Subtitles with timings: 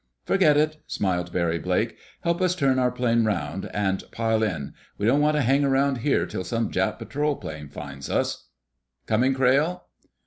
[0.25, 1.95] "Forget it!" smiled Barry Blake.
[2.23, 4.73] "Help us turn our plane around, and pile in.
[4.97, 8.47] We don't want to hang around here till some Jap patrol plane finds us....
[9.05, 9.83] Coming, Crayle?"